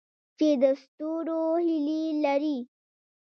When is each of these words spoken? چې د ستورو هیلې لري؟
چې 0.37 0.49
د 0.61 0.63
ستورو 0.81 1.41
هیلې 1.65 2.01
لري؟ 2.23 2.57